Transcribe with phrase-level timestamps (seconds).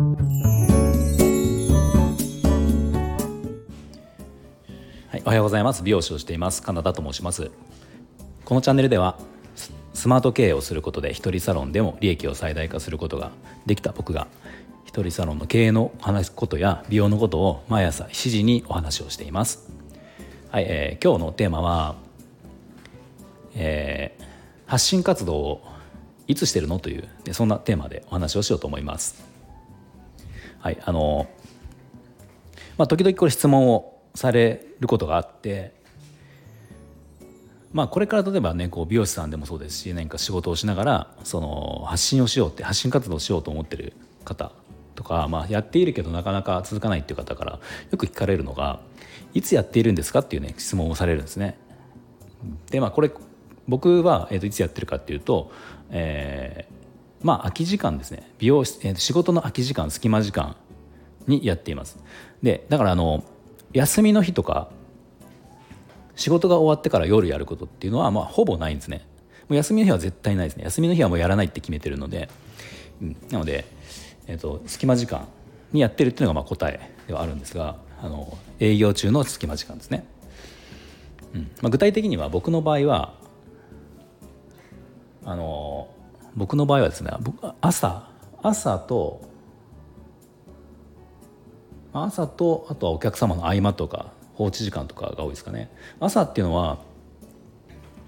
[0.00, 0.06] は
[5.16, 5.82] い、おはようございます。
[5.82, 6.62] 美容師をしています。
[6.62, 7.50] カナダと申します。
[8.46, 9.18] このチャンネルでは
[9.92, 13.30] スマート経営をすることで一人サロンでも利益を最大化することが
[13.66, 14.26] できた僕が
[14.86, 19.70] 一人サロンの経営の話すことや美容のことを毎朝7時にお話をしています。
[20.50, 21.96] はい、えー、今日のテーマは、
[23.54, 24.24] えー、
[24.64, 25.62] 発信活動を
[26.26, 29.39] いつしてるのというそんなテーマでお話をしようと思います。
[30.60, 31.28] はいあの
[32.76, 35.74] まあ時々これ質問をされることがあって
[37.72, 44.52] まあこれから例えばねこう美容師さんでもそうですし何か仕事をしながらその発信をしようって発信活動をしようと思ってる方
[44.94, 48.80] とか、まあ、やっているけどなかなか続かないっていう方からよく聞かれるのが
[49.32, 51.56] いつやっているんですかっていうね質問をされるんですね。
[52.70, 53.10] でまあこれ
[53.68, 55.52] 僕は、えー、といつやってるかっていうと、
[55.90, 56.79] えー、
[57.22, 58.30] まあ空き時間ですね。
[58.38, 60.56] 美容室、えー、仕事の空き時間隙間時間
[61.26, 61.98] にやっています。
[62.42, 63.24] でだからあの
[63.72, 64.68] 休みの日とか
[66.16, 69.06] 仕事が終わってから夜やることっていうのはまあほぼないんですね。
[69.48, 70.64] もう休みの日は絶対ないですね。
[70.64, 72.28] 休みの日はもうやらないって決めてるので、
[73.02, 73.64] うん、なので、
[74.26, 75.26] えーと、隙間時間
[75.72, 80.04] にやってるっていうのがまあ答えではあるんですがあの営業中の隙間時間ですね、
[81.34, 81.40] うん。
[81.62, 83.14] まあ、具体的には僕の場合は
[86.40, 87.10] 僕の場合はですね
[87.60, 88.08] 朝
[88.42, 89.20] 朝と
[91.92, 95.70] 朝とあとはお客様の合間とか放置時間とかが多いですかね。
[96.00, 96.78] 朝っていうのは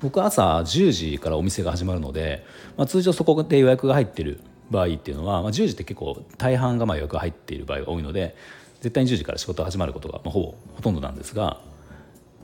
[0.01, 2.45] 僕朝10時からお店が始まるので、
[2.79, 8.35] まあ、通常そこで予約が入ってる場合っていうのは、まあ、10時って結構大半がまあ予約が入っている場合が多いので
[8.81, 11.61] 絶対に10時から仕事始まることが、まあ、ほぼほとんどなんですが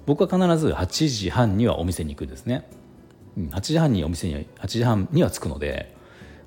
[0.05, 2.69] 僕は必ず8時半にはお店に行くんですね、
[3.39, 5.94] 8時半にお店に8時半には着くので、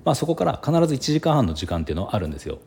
[0.04, 2.58] まあ、そこから必ず1時間半の時間っていうのはあるんですよ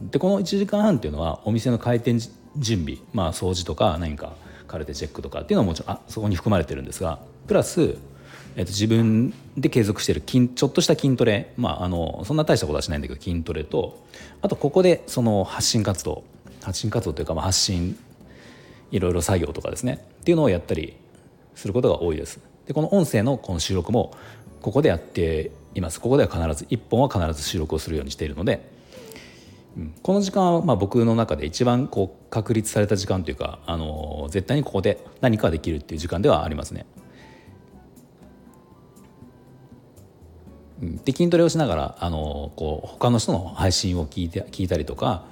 [0.00, 2.18] でこの1時間半っていうのはお店の開店
[2.56, 4.34] 準備、まあ、掃除とか何か
[4.66, 7.96] カルテチェックとかっていうのはもちろんあそこに含まれてるんですがプラス、
[8.56, 14.02] えー、と自分で継続してる筋ちょっとした筋トレ、まあ、あのそんな大したことはしないんだけど筋トレと
[14.40, 16.24] あとここでその発信活動
[16.62, 17.98] 発信活動というか、まあ、発信
[18.90, 20.96] いろいろ作業とかですねっていうのをやったり
[21.54, 22.51] することが多いです。
[22.66, 24.14] でこの音声のこの収録も
[24.60, 26.00] ここでやっています。
[26.00, 28.70] ここでは必ず1本は必ず収録をするようにしているので
[30.02, 36.84] この時間はまあ僕の中で一番こう確立された時間というか、あの絶対にここで何かできるっていう時間ではありますね。
[41.04, 45.24] で筋トレをしながら、あのこう他の人の配信を聞いて聞いたりとか、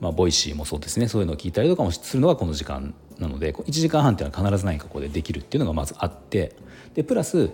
[0.00, 1.06] まあ、 Voicy もそうですね。
[1.06, 6.54] そういうのを聞いたりとかもするのがこの時間なので1時間半っていうのは必ず何かここでできるっていうのがまずあって
[6.94, 7.50] でプラス、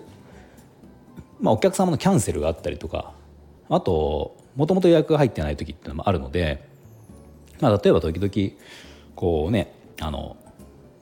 [1.39, 3.13] まあ、お客様のキャンセルがあったりとか
[3.69, 6.67] あともともと予約が入ってない時っていうのもあるので、
[7.59, 8.61] まあ、例えば時々
[9.15, 10.37] こうねあの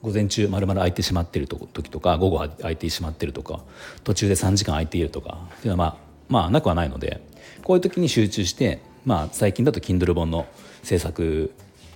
[0.02, 3.60] 午前中まるまる空いてしまっている時とか午後空いてしまってるとか
[4.04, 5.96] 途中で3時間空いているとかっていうのはまあ
[6.28, 7.20] まあなくはないので
[7.62, 10.46] こういう時に集中して、まあ、最近だと Kindle 本の
[10.82, 11.52] 制作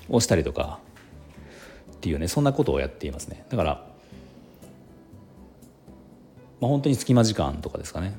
[0.08, 0.78] をしたりとか
[1.96, 3.44] っていうねそんなことをやっていますね。
[3.48, 3.86] だから、
[6.60, 8.18] まあ、本当に隙間時間とかですかね。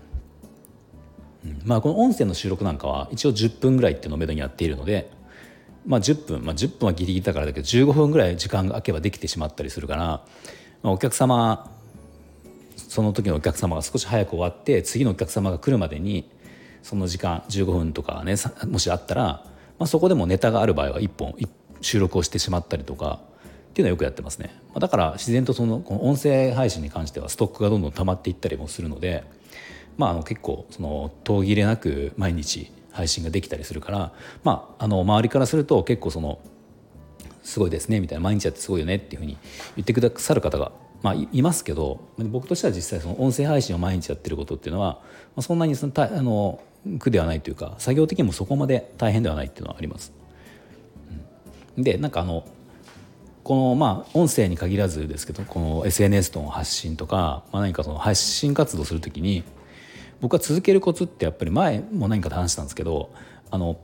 [1.63, 5.09] まあ、この音声の収録なんかは一応10分ぐらいっていうのをめどにやっているので、
[5.85, 10.03] まあ、10分、まあ、10分はギリギリだからだけど15分ぐらい時間が空けばできてしまったりするから、
[10.83, 11.71] まあ、お客様
[12.75, 16.29] その時のお客様が少し早く終わって次のお客様が来るまでに
[16.83, 18.35] その時間15分とかね
[18.67, 21.35] もしあったら、まあ、そこでもネタがある場合は1本
[21.81, 23.19] 収録をしてしまったりとか
[23.77, 24.59] っていうのはよくやってますね。
[24.69, 29.23] まあだから自然とそのこの音声配信に関してはストックがどんどん溜まっていったりもするので
[29.97, 36.39] まあ、あの結構その途切れなく毎日配信ができたりするから、まあ、あの周りからすると結構その
[37.43, 39.37] すごいですねみたいな毎日やってすごいよねっていうふうに
[39.75, 40.71] 言ってくださる方が、
[41.01, 44.99] まあ、いますけど僕としては実際その音声配信を毎日やってることっていうのは、
[45.35, 50.13] まあ、そんなにそのたあの苦ではないというか作業的にもそこまで大変ではないっていうのはあります。
[51.77, 52.43] でなんかあの
[53.47, 59.45] このまあ音声に限らずですけどこの SNS との発信とか、まあ、何かその発信活動する時に
[60.19, 63.09] 僕は続けるコツってやっぱり前も何かで話したんですけど
[63.49, 63.79] あの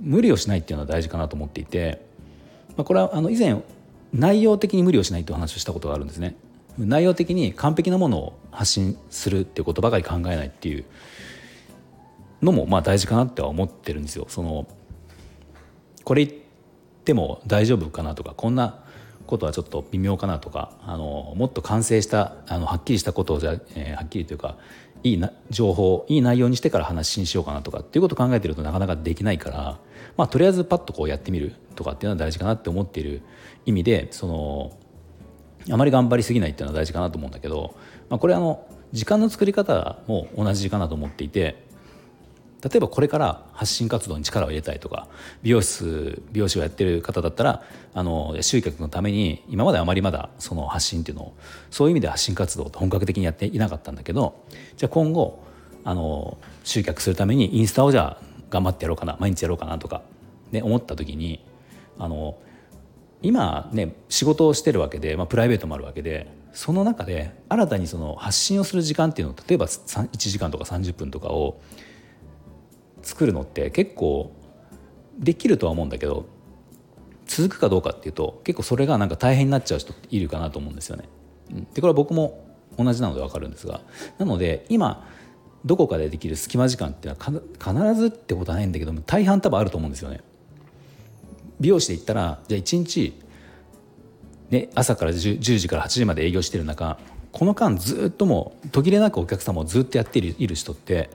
[0.00, 2.00] 無理をしないっていうのは大事かなと思っていて、
[2.76, 3.60] まあ、これはあの以前
[4.12, 6.36] 内容的に無理をしないという話をしたことがあるんですね。
[6.78, 10.84] 内容的に完璧なものを発信するっていうことばかり考えないっていう
[12.40, 14.26] のもまあ大事かなっては思ってるんですよ。
[14.28, 14.68] その
[16.04, 16.32] これ
[17.04, 18.82] ても大丈夫かなとかこんな
[19.26, 24.56] ことはちょっと微妙かなとかあのもっと完成したあのはっきりしたことをじゃ、えー、はっきりというか
[25.02, 29.78] いいな情報いい内容にしてから話信しようかなとかっていうことを考えてるとなかなかできないから
[30.16, 33.22] まあとりあえずパッとこうやってみるとかっていうのは大事かなって思っている
[33.64, 34.76] 意味でその
[35.70, 37.76] あまり頑張りすぎないっていうのは大事かなと思うんだけど、
[38.08, 41.69] まあ、これあの時間の作り方も同じかなと思っていて
[42.62, 45.08] 例えばこれから発信活動に力を入れたいとか
[45.42, 47.62] 美容室美容師をやってる方だったら
[47.94, 51.34] あの集客のために今まであまりまだその発信っていうのを
[51.70, 54.44] そういう意味で発信活動って本格的にやっていなかったんだけど
[54.76, 55.42] じゃあ今後
[55.84, 60.02] あの集客するためにインスタをじゃあ頑張ってやろうかな毎日やろうかなとか、
[60.50, 61.44] ね、思った時に
[61.98, 62.36] あの
[63.22, 71.60] 今ね仕事をしてるわけで、まあ、プライベートもあるわけでその中で新たにその発信をする時間っていうのを例えば1時間とか30分とかを
[73.02, 74.32] 作るのって結構
[75.18, 76.26] できるとは思うんだけど
[77.26, 81.08] 続くかどうかっていうと結構それがなんか大変になっちゃう人っているかなと思うんですよね。
[81.74, 82.44] でこれは僕も
[82.78, 83.80] 同じなので分かるんですが
[84.18, 85.06] なので今
[85.64, 90.20] どこかでできる隙間時間っていうのは必ずってことはないんだけども大半多分あると思うんですよね。
[91.60, 93.12] 美容師で言ったらじゃあ1日、
[94.48, 96.98] ね、朝から 10, 10時から8時まで営業してる中
[97.32, 101.10] この間ずっともう途切れなくお客様をずっとやっている人って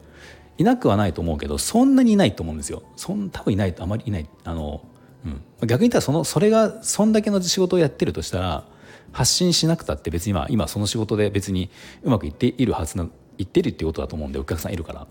[0.58, 2.84] いなくはないと思うけどそんなにいないと思うんですよ。
[2.96, 4.30] そん多分いないとあまりいない。
[4.44, 4.82] あの、
[5.26, 8.66] うん、逆に言ったらそのそれがそんだけの仕事をやってるとしたら
[9.12, 11.70] 発信しなくたって別に今今その仕事で別に
[12.04, 13.08] うまくいっているはずな
[13.38, 15.08] いってるっていうことだと思うんでお客さんいるから、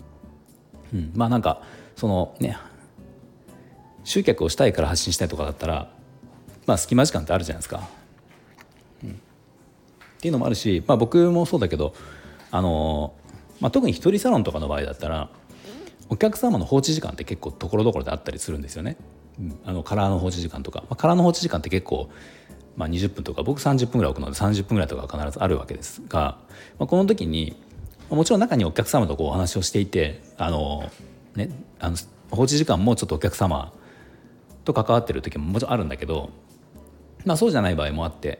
[0.93, 1.61] うん、まあなんか
[1.95, 2.57] そのね
[4.03, 5.89] 集客をしたいから発信したいとかだったら
[6.65, 7.87] まあ隙間時間ってあるじゃないですか。
[9.03, 9.13] うん、っ
[10.19, 11.93] ていうのもあるし、まあ、僕もそうだけど
[12.51, 13.13] あの
[13.59, 15.29] まあ、特に一人サロンとかの場合だったら
[16.09, 18.97] お客様の放置時間って結構ところどころであったりするんですよね。
[19.65, 22.09] あのカラーの放置時間とか、まあ、カラーの放置時間って結構、
[22.77, 26.37] まあ、20分とか僕30分ぐらい置くので30分ぐらいとか必ずあるわけですが、
[26.79, 27.61] まあ、この時に
[28.09, 30.89] もちろん中にお客様とこうお話をしていてあの、
[31.35, 31.49] ね、
[31.79, 31.97] あの
[32.31, 33.73] 放置時間もちょっとお客様
[34.63, 36.29] と関わってる時ももちろんあるんだけど、
[37.25, 38.39] まあ、そうじゃない場合もあって、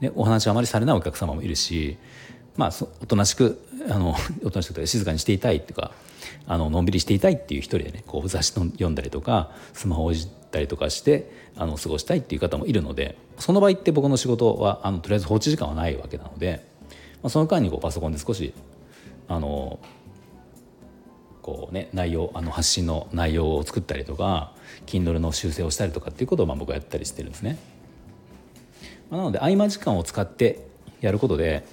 [0.00, 1.98] ね、お話あまりされないお客様もいるし
[2.56, 2.70] まあ、
[3.02, 4.14] おとなしくあの
[4.44, 5.92] おとなしく静かにしていたいっていうか
[6.46, 16.66] あののんびりしていたいっていう一人でねこう雑誌の読んだりとかスマホをいじったりとかしてあの過ごしたいっていう方もいるのでその場合って僕の仕事はあのとりあえず放置時間はないわけなので、
[17.22, 18.52] まあ、その間にこうパソコンで少し
[19.28, 19.78] あの
[21.42, 24.52] こうね内容あの発信の内容を作ったりとか
[24.86, 27.58] Kindle の修正をしたりとかっていうことをまあ僕はやったりしてるんですね。
[29.10, 30.66] まあ、なので合間時間を使って
[31.00, 31.64] やることで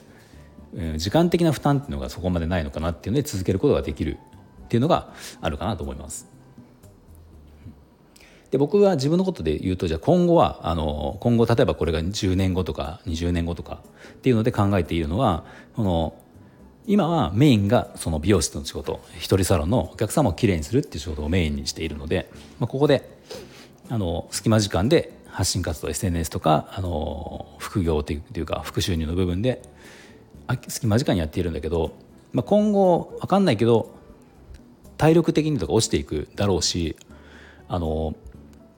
[0.98, 4.18] 時間的な負担っていうのがそこまでないのかなっていうので続けることができる
[4.66, 6.28] っていうのがあるかなと思います。
[8.52, 15.44] で僕は自分のことで言うとじゃあ今後はあの今後例えばこれが10年後とか20年後とかっていうので考えているのは
[15.76, 16.14] この
[16.86, 22.30] 今はメインがその美容室の仕事一人サロンのお客様をきれいにするっていう仕事をメインにしているので、
[22.60, 23.18] まあ、ここで
[23.90, 29.62] あの隙間時間で発信活動 SNS とかあの副業というか副収入の部分で
[30.68, 31.94] 隙間時間にやっているんだけど、
[32.34, 33.94] まあ、今後分かんないけど
[34.98, 36.96] 体力的にとか落ちていくだろうし
[37.68, 38.16] あの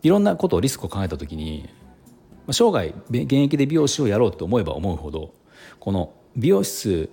[0.01, 1.69] いろんなことをリスクを考えた時に、
[2.47, 5.33] まあ、生涯現役で美容師をやろうと思えば思うほど
[5.79, 7.09] この美容室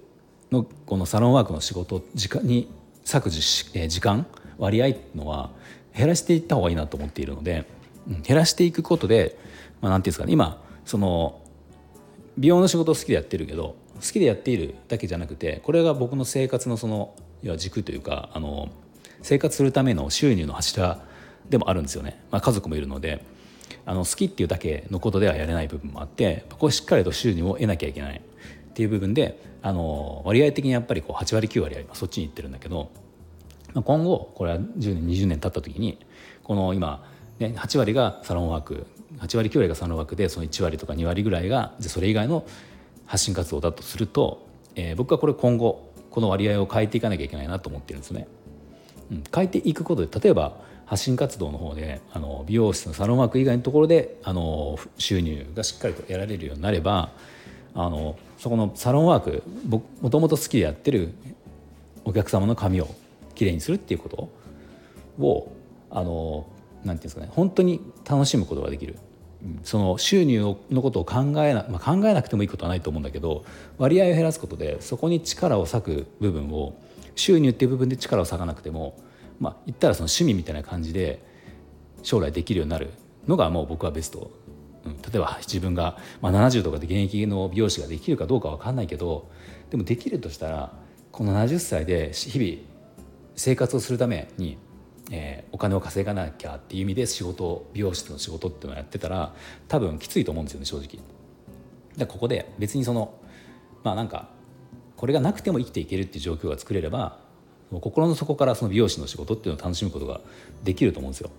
[0.51, 2.69] のこのサロンワークの仕事時間に
[3.05, 4.27] 割く時間
[4.59, 5.51] 割合のは
[5.95, 7.67] 減らしていった方がいいなと思っているので、
[8.09, 9.39] うん、減らしていくことで、
[9.81, 11.41] まあ、なんていうんですかね今その
[12.39, 18.69] 美容の仕事好きでやってるけど好きでやっているだけじゃなくてこれが僕の生活のその要は軸というかあの
[19.23, 21.01] 生活するための収入の柱
[21.49, 23.25] でもあるんですよね、まあ、家族もいるので
[23.85, 28.21] あの好きっていうだけのことではやれない部分もあってここしっかりと収入を得なきゃいけない。
[28.21, 32.91] っていう部分であの割合的にやっぱりこう8割9割は今そっちにいってるんだけど
[33.73, 35.99] 今後これは10年20年経った時に
[36.43, 37.03] この今、
[37.39, 38.87] ね、8割がサロンワーク
[39.19, 42.45] 8割9割がサロンワークでその1割とか2割ぐらいがそれ以外の
[43.07, 48.27] 発信活動だとすると、えー、僕はこれ今後この割合を変えていかなきゃいけないなと思ってるんですね。
[49.11, 57.11] うん、変えていくことで例えば発信活動の方であの美容室のサロンワーク以外のところであの収入がしっかりと得られるようになれば
[57.75, 61.13] あのそこのサロンワーク僕もともと好きでやってる
[62.05, 62.89] お客様の髪を
[63.35, 64.31] きれいにするっていうこと
[65.23, 65.53] を
[65.91, 66.47] あの
[66.85, 68.97] なんていうんですかね本当に楽しむことができる
[69.63, 73.45] その収入のことを考えな、まあ、考えなくてもいいことはないと思うんだけど
[73.79, 76.75] 割合を減らすことでそこに力を割く部分を
[77.15, 78.99] 収入っていう部分で力を割かなくても
[79.39, 81.23] まあ言ったらその趣味みたいな感じで
[82.03, 82.91] 将来できるようになる
[83.27, 84.31] のがもう僕はベスト、
[84.85, 89.29] うん、例えば自分が、まあ、70とかで現役の美容師ができるかどうか分かんないけど
[89.71, 90.73] でもできるとしたら
[91.13, 92.77] この70歳で日々
[93.37, 94.59] 生活をするために、
[95.11, 99.35] えー、お金を稼がなきゃっていう意味で仕事美容室の仕事っていうのをやってたら
[99.69, 100.99] 多分きついと思うんですよね正直。
[101.97, 103.15] でここで別にその
[103.85, 104.29] まあなんか
[104.97, 107.19] これがなくても生きていけるっていう状況が作れれば
[107.71, 110.21] 心の底からその美容師の仕事っていうのを楽しむことが
[110.65, 111.31] できると思うんですよ。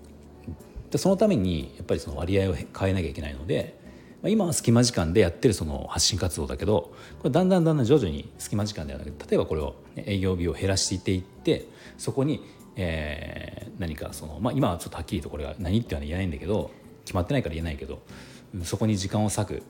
[0.91, 3.77] でそのためにやっぱりその割合を変えなきゃいけないので
[4.21, 12.41] まあ今は隙間時間でやってるその発信活動だけどこれだんだんだんだん徐々に隙間時間ではなくて例えばこれを営業日を減らしていってそこに、
[12.77, 16.71] えー、何かその、まあ、今はちょっとはっきりとこれが何っては言えないんだけど
[17.03, 18.01] 決まってないから言えないけど
[18.63, 19.63] そこに時間を割く、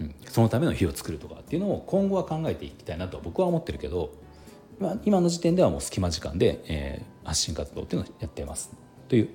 [0.00, 4.12] うん、そのための日を作るとかっていうのを今後は考えていきたいなと僕は思ってるけど
[4.80, 8.72] まあ今の時点ではもう隙間時間で、えー、発信活動っていうのをやっています
[9.08, 9.28] という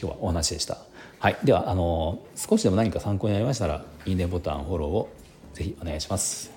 [0.00, 0.78] 今日はお話でした。
[1.20, 5.08] はい、ではあの少しでも何か参考になりましたらいいねボタンフォローを
[5.54, 6.52] ぜひお願いします。